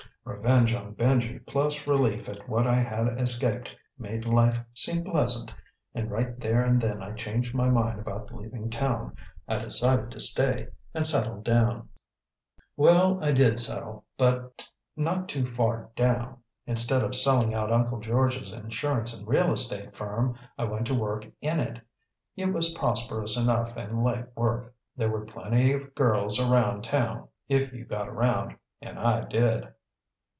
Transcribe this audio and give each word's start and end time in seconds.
Revenge 0.23 0.73
on 0.75 0.93
Benji 0.93 1.43
plus 1.47 1.87
relief 1.87 2.29
at 2.29 2.47
what 2.47 2.67
I 2.67 2.75
had 2.75 3.19
escaped 3.19 3.75
made 3.97 4.23
life 4.25 4.59
seem 4.71 5.03
pleasant, 5.03 5.51
and 5.95 6.11
right 6.11 6.39
there 6.39 6.63
and 6.63 6.79
then 6.79 7.01
I 7.01 7.13
changed 7.13 7.55
my 7.55 7.69
mind 7.69 7.99
about 7.99 8.33
leaving 8.33 8.69
town. 8.69 9.15
I 9.47 9.57
decided 9.57 10.11
to 10.11 10.19
stay 10.19 10.67
and 10.93 11.07
settled 11.07 11.43
down. 11.43 11.89
Well, 12.77 13.17
I 13.21 13.31
did 13.31 13.59
settle, 13.59 14.05
but 14.15 14.69
not 14.95 15.27
too 15.27 15.43
far 15.43 15.89
down. 15.95 16.37
Instead 16.67 17.01
of 17.03 17.15
selling 17.15 17.55
out 17.55 17.71
Uncle 17.71 17.99
George's 17.99 18.51
insurance 18.51 19.17
and 19.17 19.27
real 19.27 19.51
estate 19.51 19.95
firm, 19.95 20.37
I 20.57 20.65
went 20.65 20.85
to 20.87 20.93
work 20.93 21.25
in 21.41 21.59
it. 21.59 21.81
It 22.37 22.53
was 22.53 22.75
prosperous 22.75 23.37
enough 23.41 23.75
and 23.75 24.03
light 24.03 24.37
work. 24.37 24.75
There 24.95 25.09
were 25.09 25.25
plenty 25.25 25.73
of 25.73 25.95
girls 25.95 26.39
around 26.39 26.83
town 26.83 27.27
if 27.49 27.73
you 27.73 27.85
got 27.85 28.07
around, 28.07 28.55
and 28.83 28.99
I 28.99 29.25
did. 29.25 29.67